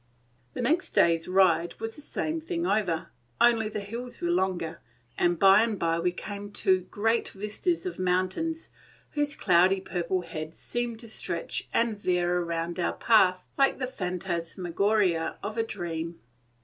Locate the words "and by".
5.15-5.61, 5.61-5.99